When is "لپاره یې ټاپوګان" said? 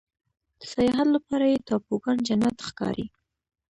1.15-2.17